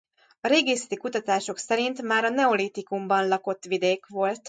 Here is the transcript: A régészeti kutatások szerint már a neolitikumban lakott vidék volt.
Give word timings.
A 0.41 0.47
régészeti 0.47 0.95
kutatások 0.97 1.57
szerint 1.57 2.01
már 2.01 2.23
a 2.23 2.29
neolitikumban 2.29 3.27
lakott 3.27 3.63
vidék 3.63 4.05
volt. 4.07 4.39